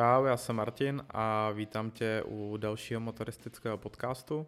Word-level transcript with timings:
Čau, 0.00 0.24
já 0.24 0.36
jsem 0.36 0.56
Martin 0.56 1.02
a 1.10 1.50
vítám 1.50 1.90
tě 1.90 2.22
u 2.26 2.56
dalšího 2.56 3.00
motoristického 3.00 3.78
podcastu. 3.78 4.46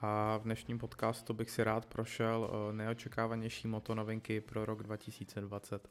A 0.00 0.36
v 0.36 0.42
dnešním 0.42 0.78
podcastu 0.78 1.34
bych 1.34 1.50
si 1.50 1.64
rád 1.64 1.86
prošel 1.86 2.50
eh, 2.50 2.72
neočekávanější 2.72 3.68
motonovinky 3.68 4.40
pro 4.40 4.64
rok 4.64 4.82
2020. 4.82 5.88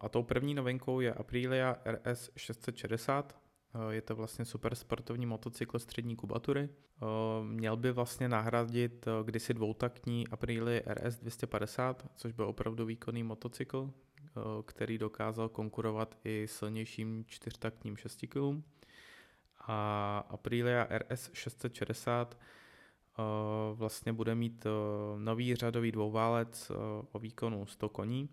A 0.00 0.08
tou 0.08 0.22
první 0.22 0.54
novinkou 0.54 1.00
je 1.00 1.14
Aprilia 1.14 1.76
RS 1.84 2.30
660, 2.36 3.34
Eh, 3.34 3.53
je 3.90 4.02
to 4.02 4.16
vlastně 4.16 4.44
super 4.44 4.74
sportovní 4.74 5.26
motocykl 5.26 5.78
střední 5.78 6.16
kubatury. 6.16 6.68
Eh, 6.68 7.06
měl 7.44 7.76
by 7.76 7.92
vlastně 7.92 8.28
nahradit 8.28 9.06
eh, 9.06 9.10
kdysi 9.24 9.54
dvoutaktní 9.54 10.28
Aprilia 10.28 10.94
RS 10.94 11.18
250, 11.18 12.06
což 12.16 12.32
byl 12.32 12.48
opravdu 12.48 12.86
výkonný 12.86 13.22
motocykl, 13.22 13.90
který 14.66 14.98
dokázal 14.98 15.48
konkurovat 15.48 16.18
i 16.24 16.46
silnějším 16.48 17.24
čtyřtaktním 17.26 17.96
šestikylům. 17.96 18.64
A 19.60 20.18
Aprilia 20.28 20.86
RS 20.98 21.30
660 21.32 22.38
vlastně 23.74 24.12
bude 24.12 24.34
mít 24.34 24.66
nový 25.18 25.54
řadový 25.54 25.92
dvouválec 25.92 26.72
o 27.12 27.18
výkonu 27.18 27.66
100 27.66 27.88
koní, 27.88 28.28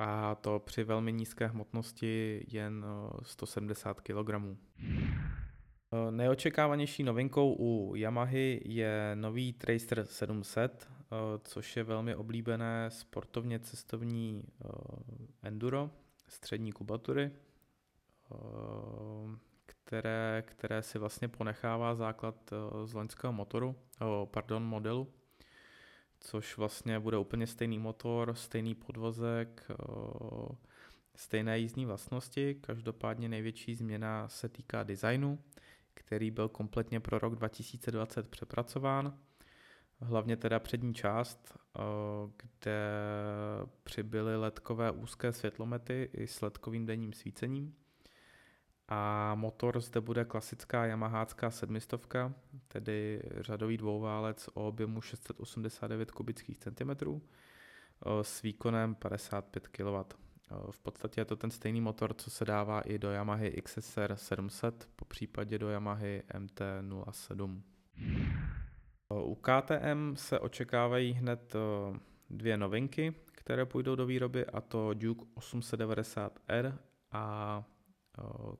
a 0.00 0.34
to 0.34 0.58
při 0.58 0.84
velmi 0.84 1.12
nízké 1.12 1.46
hmotnosti 1.46 2.44
jen 2.48 2.84
170 3.22 4.00
kg. 4.00 4.30
Eh, 5.92 6.10
nejočekávanější 6.10 7.02
novinkou 7.02 7.56
u 7.58 7.94
Yamahy 7.94 8.60
je 8.64 9.12
nový 9.14 9.52
Tracer 9.52 10.04
700, 10.04 10.88
eh, 10.90 11.16
což 11.44 11.76
je 11.76 11.84
velmi 11.84 12.14
oblíbené 12.14 12.90
sportovně 12.90 13.58
cestovní 13.58 14.44
eh, 14.44 14.68
enduro 15.42 15.90
střední 16.28 16.72
kubatury, 16.72 17.30
které, 19.66 20.42
které 20.46 20.82
si 20.82 20.98
vlastně 20.98 21.28
ponechává 21.28 21.94
základ 21.94 22.50
z 22.84 22.94
loňského 22.94 23.32
motoru, 23.32 23.76
pardon, 24.30 24.64
modelu 24.64 25.08
což 26.20 26.56
vlastně 26.56 27.00
bude 27.00 27.18
úplně 27.18 27.46
stejný 27.46 27.78
motor, 27.78 28.34
stejný 28.34 28.74
podvozek, 28.74 29.68
stejné 31.14 31.58
jízdní 31.58 31.86
vlastnosti. 31.86 32.54
Každopádně 32.54 33.28
největší 33.28 33.74
změna 33.74 34.28
se 34.28 34.48
týká 34.48 34.82
designu, 34.82 35.38
který 35.94 36.30
byl 36.30 36.48
kompletně 36.48 37.00
pro 37.00 37.18
rok 37.18 37.34
2020 37.34 38.28
přepracován. 38.28 39.18
Hlavně 40.00 40.36
teda 40.36 40.58
přední 40.58 40.94
část, 40.94 41.58
kde 42.36 42.80
přibyly 43.82 44.36
ledkové 44.36 44.90
úzké 44.90 45.32
světlomety 45.32 46.10
i 46.12 46.26
s 46.26 46.40
ledkovým 46.40 46.86
denním 46.86 47.12
svícením 47.12 47.74
a 48.90 49.34
motor 49.34 49.80
zde 49.80 50.00
bude 50.00 50.24
klasická 50.24 50.86
Yamahácká 50.86 51.50
sedmistovka, 51.50 52.34
tedy 52.68 53.22
řadový 53.40 53.76
dvouválec 53.76 54.48
o 54.54 54.68
objemu 54.68 55.00
689 55.00 56.10
kubických 56.10 56.58
centimetrů 56.58 57.22
s 58.22 58.42
výkonem 58.42 58.94
55 58.94 59.68
kW. 59.68 59.96
V 60.70 60.78
podstatě 60.78 61.20
je 61.20 61.24
to 61.24 61.36
ten 61.36 61.50
stejný 61.50 61.80
motor, 61.80 62.14
co 62.14 62.30
se 62.30 62.44
dává 62.44 62.80
i 62.80 62.98
do 62.98 63.10
Yamahy 63.10 63.62
XSR 63.62 64.16
700, 64.16 64.88
po 64.96 65.04
případě 65.04 65.58
do 65.58 65.68
Yamahy 65.68 66.22
MT-07. 66.38 67.62
U 69.24 69.34
KTM 69.34 70.16
se 70.16 70.38
očekávají 70.38 71.12
hned 71.12 71.54
dvě 72.30 72.56
novinky, 72.56 73.14
které 73.32 73.66
půjdou 73.66 73.94
do 73.94 74.06
výroby, 74.06 74.46
a 74.46 74.60
to 74.60 74.94
Duke 74.94 75.24
890R 75.36 76.78
a 77.12 77.64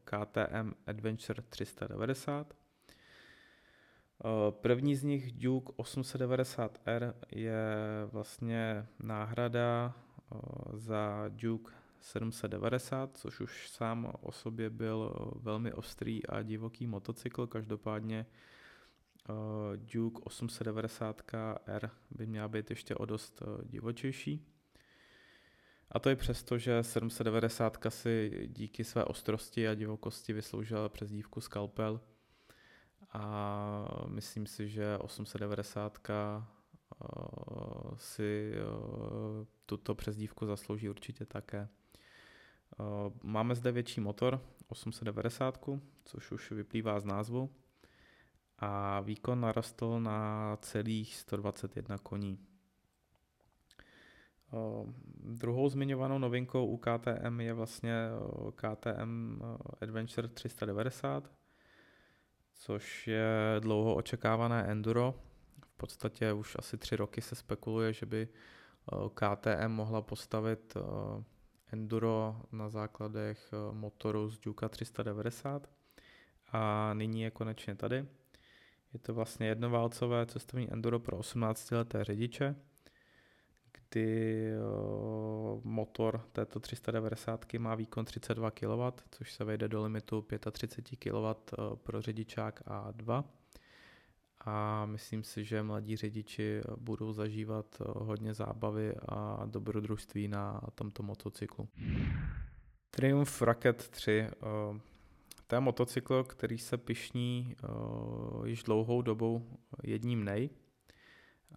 KTM 0.04 0.72
Adventure 0.87 1.43
390. 1.43 2.54
První 4.50 4.97
z 4.97 5.03
nich 5.03 5.32
Duke 5.32 5.72
890R 5.72 7.15
je 7.32 7.65
vlastně 8.12 8.87
náhrada 9.03 9.94
za 10.72 11.25
Duke 11.28 11.72
790, 12.00 13.16
což 13.16 13.41
už 13.41 13.71
sám 13.71 14.12
o 14.21 14.32
sobě 14.32 14.71
byl 14.71 15.15
velmi 15.37 15.72
ostrý 15.72 16.27
a 16.27 16.42
divoký 16.42 16.87
motocykl. 16.87 17.47
Každopádně 17.47 18.27
Duke 19.77 20.22
890R 20.22 21.91
by 22.10 22.27
měla 22.27 22.48
být 22.48 22.71
ještě 22.71 22.94
o 22.94 23.04
dost 23.04 23.42
divočejší. 23.65 24.47
A 25.93 25.99
to 25.99 26.09
je 26.09 26.17
přesto, 26.17 26.59
že 26.59 26.83
790 26.83 27.87
si 27.89 28.49
díky 28.56 28.84
své 28.84 29.05
ostrosti 29.05 29.69
a 29.69 29.75
divokosti 29.75 30.33
vysloužila 30.33 30.89
přezdívku 30.89 31.41
Skalpel 31.41 32.01
a 33.12 34.05
myslím 34.09 34.47
si, 34.47 34.69
že 34.69 34.99
890 34.99 35.99
eh, 36.11 36.15
si 37.97 38.53
eh, 38.55 39.47
tuto 39.67 39.95
přezdívku 39.95 40.47
zaslouží 40.47 40.89
určitě 40.89 41.27
také. 41.27 41.59
Eh, 41.59 42.84
máme 43.22 43.55
zde 43.55 43.72
větší 43.72 44.01
motor 44.01 44.41
890, 44.69 45.59
což 46.05 46.33
už 46.33 46.51
vyplývá 46.51 47.01
z 47.01 47.05
názvu 47.05 47.51
a 48.59 49.01
výkon 49.01 49.41
narostl 49.41 50.01
na 50.01 50.57
celých 50.57 51.17
121 51.17 51.99
koní. 51.99 52.39
Druhou 55.22 55.69
zmiňovanou 55.69 56.19
novinkou 56.19 56.66
u 56.66 56.77
KTM 56.77 57.41
je 57.41 57.53
vlastně 57.53 58.09
KTM 58.55 59.43
Adventure 59.81 60.28
390, 60.28 61.31
což 62.55 63.09
je 63.09 63.56
dlouho 63.60 63.94
očekávané 63.94 64.65
enduro. 64.65 65.15
V 65.66 65.77
podstatě 65.77 66.33
už 66.33 66.56
asi 66.59 66.78
tři 66.78 66.97
roky 66.97 67.21
se 67.21 67.34
spekuluje, 67.34 67.93
že 67.93 68.06
by 68.06 68.28
KTM 69.15 69.69
mohla 69.69 70.03
postavit 70.03 70.75
enduro 71.72 72.43
na 72.53 72.69
základech 72.69 73.53
motoru 73.72 74.28
z 74.28 74.39
Duka 74.39 74.69
390 74.69 75.71
a 76.53 76.94
nyní 76.94 77.22
je 77.22 77.31
konečně 77.31 77.75
tady. 77.75 78.06
Je 78.93 78.99
to 78.99 79.15
vlastně 79.15 79.47
jednoválcové 79.47 80.27
cestovní 80.27 80.72
enduro 80.72 80.99
pro 81.00 81.16
18 81.16 81.71
leté 81.71 82.05
řidiče– 82.05 82.56
kdy 83.72 84.47
eh, 84.53 85.60
motor 85.64 86.20
této 86.32 86.60
390 86.60 87.53
má 87.58 87.75
výkon 87.75 88.04
32 88.04 88.50
kW, 88.50 88.82
což 89.10 89.32
se 89.32 89.44
vejde 89.44 89.69
do 89.69 89.82
limitu 89.82 90.26
35 90.50 90.98
kW 90.98 91.26
eh, 91.26 91.56
pro 91.76 92.03
řidičák 92.03 92.62
A2. 92.66 93.25
A 94.44 94.86
myslím 94.86 95.22
si, 95.22 95.44
že 95.44 95.62
mladí 95.62 95.97
řidiči 95.97 96.60
budou 96.76 97.12
zažívat 97.12 97.66
eh, 97.80 97.84
hodně 97.86 98.34
zábavy 98.34 98.94
a 99.09 99.47
dobrodružství 99.47 100.28
na 100.28 100.60
tomto 100.75 101.03
motocyklu. 101.03 101.69
Triumph 102.91 103.42
Rocket 103.42 103.88
3 103.88 104.26
to 105.47 105.56
je 105.56 105.60
motocykl, 105.60 106.25
který 106.25 106.59
se 106.59 106.76
pišní 106.76 107.56
již 108.44 108.62
dlouhou 108.62 109.03
dobou 109.03 109.47
jedním 109.82 110.25
nej 110.25 110.50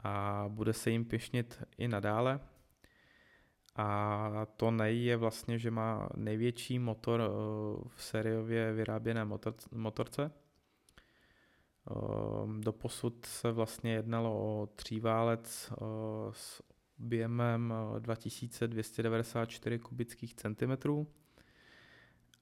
a 0.03 0.45
bude 0.47 0.73
se 0.73 0.91
jim 0.91 1.05
pěšnit 1.05 1.63
i 1.77 1.87
nadále. 1.87 2.39
A 3.75 4.47
to 4.57 4.71
nej 4.71 5.03
je 5.03 5.17
vlastně, 5.17 5.59
že 5.59 5.71
má 5.71 6.09
největší 6.15 6.79
motor 6.79 7.21
eh, 7.21 7.27
v 7.95 8.03
sériově 8.03 8.73
vyráběné 8.73 9.25
motor, 9.25 9.53
motorce. 9.71 10.31
Eh, 11.91 11.93
doposud 12.59 13.25
se 13.25 13.51
vlastně 13.51 13.93
jednalo 13.93 14.31
o 14.31 14.67
tříválec 14.75 15.71
eh, 15.71 15.75
s 16.31 16.63
objemem 16.99 17.73
2294 17.99 19.79
kubických 19.79 20.35
centimetrů, 20.35 21.07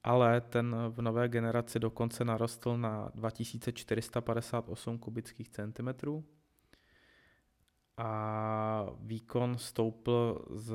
ale 0.02 0.40
ten 0.40 0.76
v 0.88 1.02
nové 1.02 1.28
generaci 1.28 1.78
dokonce 1.78 2.24
narostl 2.24 2.76
na 2.76 3.10
2458 3.14 4.98
kubických 4.98 5.48
centimetrů 5.48 6.24
a 7.96 8.86
výkon 9.00 9.58
stoupl 9.58 10.44
z 10.50 10.74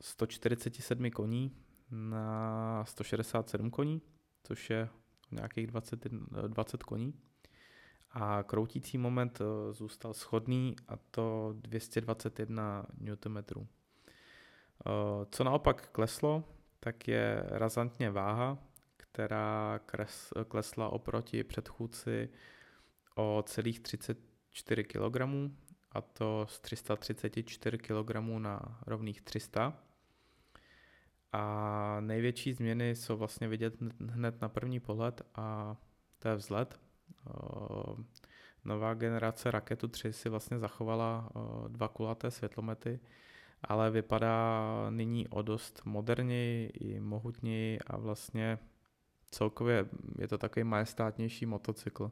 147 0.00 1.10
koní 1.10 1.56
na 1.90 2.84
167 2.84 3.70
koní, 3.70 4.02
což 4.42 4.70
je 4.70 4.88
nějakých 5.30 5.66
20, 5.66 6.06
20 6.46 6.82
koní. 6.82 7.14
A 8.10 8.42
kroutící 8.42 8.98
moment 8.98 9.40
eh, 9.40 9.72
zůstal 9.72 10.14
schodný 10.14 10.76
a 10.88 10.96
to 10.96 11.54
221 11.56 12.86
Nm. 13.00 13.38
Eh, 13.38 13.64
co 15.30 15.44
naopak 15.44 15.88
kleslo, 15.88 16.44
tak 16.80 17.08
je 17.08 17.42
razantně 17.46 18.10
váha, 18.10 18.58
která 18.96 19.80
klesla 20.48 20.88
oproti 20.88 21.44
předchůdci 21.44 22.28
o 23.14 23.44
celých 23.46 23.80
34 23.80 24.84
kg, 24.84 25.16
a 25.98 26.00
to 26.00 26.46
z 26.48 26.60
334 26.60 27.78
kg 27.78 28.14
na 28.38 28.78
rovných 28.86 29.22
300. 29.22 29.72
A 31.32 31.96
největší 32.00 32.52
změny 32.52 32.96
jsou 32.96 33.16
vlastně 33.16 33.48
vidět 33.48 33.74
hned 34.00 34.40
na 34.40 34.48
první 34.48 34.80
pohled 34.80 35.22
a 35.34 35.76
to 36.18 36.28
je 36.28 36.34
vzhled. 36.34 36.80
Nová 38.64 38.94
generace 38.94 39.50
Raketu 39.50 39.88
3 39.88 40.12
si 40.12 40.28
vlastně 40.28 40.58
zachovala 40.58 41.28
dva 41.68 41.88
kulaté 41.88 42.30
světlomety, 42.30 43.00
ale 43.62 43.90
vypadá 43.90 44.62
nyní 44.90 45.28
o 45.28 45.42
dost 45.42 45.82
moderněji 45.84 46.66
i 46.66 47.00
mohutněji 47.00 47.78
a 47.86 47.96
vlastně 47.96 48.58
celkově 49.30 49.86
je 50.18 50.28
to 50.28 50.38
takový 50.38 50.64
majestátnější 50.64 51.46
motocykl. 51.46 52.10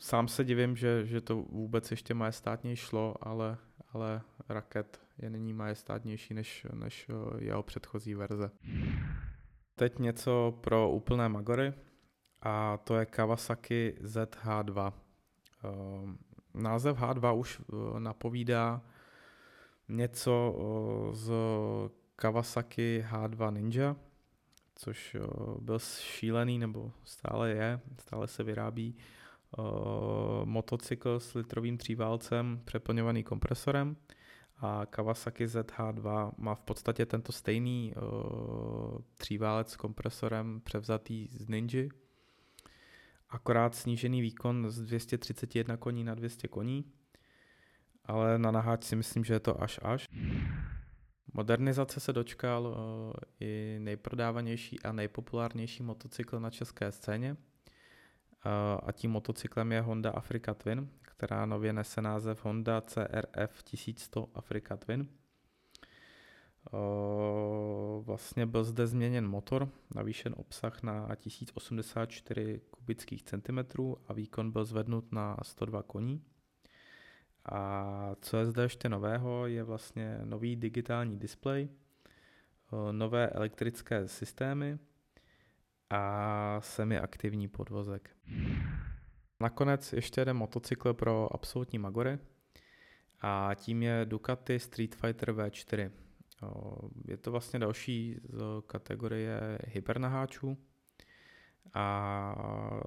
Sám 0.00 0.28
se 0.28 0.44
divím, 0.44 0.76
že, 0.76 1.06
že 1.06 1.20
to 1.20 1.36
vůbec 1.36 1.90
ještě 1.90 2.14
majestátněji 2.14 2.76
šlo, 2.76 3.14
ale, 3.20 3.58
ale 3.92 4.22
Raket 4.48 5.00
je 5.18 5.30
nyní 5.30 5.52
majestátnější 5.52 6.34
než, 6.34 6.66
než 6.74 7.10
jeho 7.38 7.62
předchozí 7.62 8.14
verze. 8.14 8.50
Teď 9.74 9.98
něco 9.98 10.58
pro 10.60 10.90
úplné 10.90 11.28
magory 11.28 11.74
a 12.42 12.76
to 12.76 12.96
je 12.96 13.06
Kawasaki 13.06 13.94
ZH2. 14.02 14.92
Název 16.54 16.98
H2 16.98 17.38
už 17.38 17.60
napovídá 17.98 18.82
něco 19.88 20.56
z 21.12 21.32
Kawasaki 22.16 23.06
H2 23.10 23.52
Ninja, 23.52 23.96
což 24.74 25.16
byl 25.60 25.78
šílený, 25.78 26.58
nebo 26.58 26.92
stále 27.04 27.50
je, 27.50 27.80
stále 27.98 28.28
se 28.28 28.42
vyrábí 28.42 28.96
motocykl 30.44 31.20
s 31.20 31.34
litrovým 31.34 31.78
tříválcem 31.78 32.60
přeplňovaný 32.64 33.24
kompresorem 33.24 33.96
a 34.56 34.86
Kawasaki 34.86 35.46
ZH2 35.46 36.32
má 36.36 36.54
v 36.54 36.60
podstatě 36.60 37.06
tento 37.06 37.32
stejný 37.32 37.94
tříválec 39.16 39.70
s 39.70 39.76
kompresorem 39.76 40.60
převzatý 40.64 41.28
z 41.30 41.48
Ninja, 41.48 41.88
akorát 43.28 43.74
snížený 43.74 44.20
výkon 44.20 44.70
z 44.70 44.82
231 44.82 45.76
koní 45.76 46.04
na 46.04 46.14
200 46.14 46.48
koní, 46.48 46.84
ale 48.04 48.38
na 48.38 48.50
naháč 48.50 48.84
si 48.84 48.96
myslím, 48.96 49.24
že 49.24 49.34
je 49.34 49.40
to 49.40 49.62
až 49.62 49.80
až. 49.82 50.08
Modernizace 51.34 52.00
se 52.00 52.12
dočkal 52.12 52.66
uh, 52.66 53.12
i 53.40 53.76
nejprodávanější 53.80 54.82
a 54.82 54.92
nejpopulárnější 54.92 55.82
motocykl 55.82 56.40
na 56.40 56.50
české 56.50 56.92
scéně. 56.92 57.36
Uh, 58.46 58.80
a 58.88 58.92
tím 58.92 59.10
motocyklem 59.10 59.72
je 59.72 59.80
Honda 59.80 60.10
Africa 60.10 60.54
Twin, 60.54 60.88
která 61.02 61.46
nově 61.46 61.72
nese 61.72 62.02
název 62.02 62.44
Honda 62.44 62.80
CRF 62.80 63.62
1100 63.62 64.28
Africa 64.34 64.76
Twin. 64.76 65.08
Uh, 66.72 68.04
vlastně 68.04 68.46
byl 68.46 68.64
zde 68.64 68.86
změněn 68.86 69.28
motor, 69.28 69.68
navýšen 69.94 70.34
obsah 70.36 70.82
na 70.82 71.14
1084 71.14 72.60
kubických 72.70 73.22
centimetrů 73.22 73.96
a 74.08 74.12
výkon 74.12 74.50
byl 74.50 74.64
zvednut 74.64 75.12
na 75.12 75.36
102 75.42 75.82
koní. 75.82 76.24
A 77.44 78.14
co 78.20 78.36
je 78.36 78.46
zde 78.46 78.62
ještě 78.62 78.88
nového, 78.88 79.46
je 79.46 79.62
vlastně 79.62 80.20
nový 80.24 80.56
digitální 80.56 81.18
displej, 81.18 81.68
nové 82.92 83.28
elektrické 83.28 84.08
systémy 84.08 84.78
a 85.90 86.60
semiaktivní 86.60 87.48
podvozek. 87.48 88.16
Nakonec 89.40 89.92
ještě 89.92 90.20
jeden 90.20 90.36
motocykl 90.36 90.94
pro 90.94 91.34
absolutní 91.34 91.78
magory 91.78 92.18
a 93.20 93.50
tím 93.54 93.82
je 93.82 94.04
Ducati 94.04 94.58
Street 94.58 94.94
Fighter 94.94 95.32
V4. 95.32 95.90
Je 97.08 97.16
to 97.16 97.30
vlastně 97.30 97.58
další 97.58 98.16
z 98.28 98.42
kategorie 98.66 99.58
hypernaháčů 99.66 100.58
a 101.74 102.34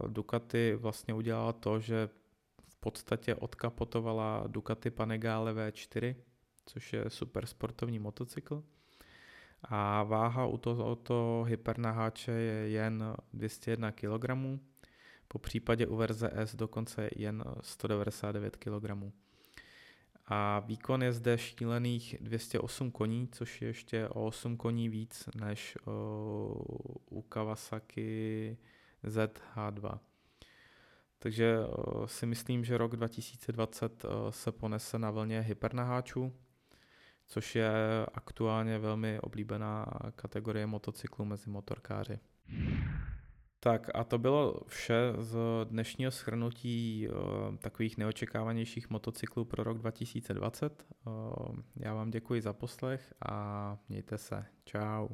Ducati 0.08 0.76
vlastně 0.76 1.14
udělala 1.14 1.54
to, 1.54 1.80
že 1.80 2.10
podstatě 2.84 3.36
odkapotovala 3.36 4.44
Ducati 4.48 4.92
Panigale 4.92 5.54
V4, 5.54 6.16
což 6.66 6.94
je 6.94 7.10
super 7.10 7.46
sportovní 7.46 8.00
motocykl. 8.00 8.64
A 9.63 10.04
váha 10.04 10.45
u 10.45 10.57
tohoto 10.57 11.45
hypernaháče 11.48 12.31
je 12.31 12.69
jen 12.69 13.15
201 13.33 13.92
kg, 13.92 14.25
po 15.27 15.39
případě 15.39 15.88
u 15.88 15.95
verze 15.95 16.30
S 16.33 16.56
dokonce 16.56 17.10
jen 17.15 17.44
199 17.62 18.57
kg. 18.57 19.13
A 20.25 20.60
výkon 20.60 21.04
je 21.04 21.13
zde 21.13 21.38
šílených 21.38 22.15
208 22.21 22.92
koní, 22.92 23.27
což 23.31 23.62
je 23.62 23.68
ještě 23.68 24.07
o 24.07 24.25
8 24.25 24.57
koní 24.57 24.89
víc 24.89 25.30
než 25.36 25.77
u 27.12 27.21
Kawasaki 27.30 28.57
ZH2. 29.04 30.00
Takže 31.19 31.57
si 32.06 32.25
myslím, 32.25 32.66
že 32.66 32.77
rok 32.77 32.95
2020 32.95 34.06
eh, 34.06 34.31
se 34.31 34.51
ponese 34.51 35.00
na 35.00 35.12
vlně 35.12 35.42
hypernaháčů, 35.42 36.33
což 37.28 37.56
je 37.56 37.72
aktuálně 38.14 38.80
velmi 38.80 39.20
oblíbená 39.20 39.86
kategorie 40.16 40.66
motocyklů 40.66 41.25
mezi 41.25 41.50
motorkáři. 41.50 42.20
Tak 43.60 43.90
a 43.96 44.04
to 44.04 44.18
bylo 44.18 44.62
vše 44.68 45.14
z 45.20 45.38
dnešního 45.64 46.12
schrnutí 46.12 47.08
eh, 47.08 47.58
takových 47.58 47.98
neočekávanějších 47.98 48.90
motocyklů 48.90 49.46
pro 49.46 49.64
rok 49.64 49.78
2020. 49.78 50.86
Já 51.75 51.94
vám 51.94 52.12
děkuji 52.12 52.42
za 52.42 52.54
poslech 52.54 53.14
a 53.26 53.78
mějte 53.90 54.18
se. 54.18 54.46
Ciao. 54.66 55.10